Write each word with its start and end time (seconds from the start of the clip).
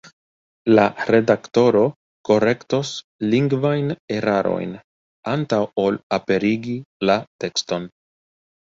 La 0.77 0.85
redaktoro 1.15 1.83
korektos 2.31 2.95
lingvajn 3.35 3.95
erarojn 4.17 4.75
antaŭ 5.37 5.65
ol 5.87 6.03
aperigi 6.21 6.79
la 7.11 7.23
tekston. 7.47 7.89